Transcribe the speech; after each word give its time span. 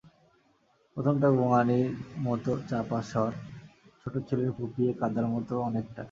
প্রথমটা 0.97 1.27
গোঙানির 1.37 1.87
মতো 2.19 2.51
চাপা 2.69 2.97
একটা 2.97 3.09
স্বর, 3.09 3.31
ছোটছেলের 4.01 4.49
ফুঁপিয়ে 4.57 4.91
কাঁদার 4.99 5.25
মতো 5.33 5.53
অনেকটা। 5.67 5.99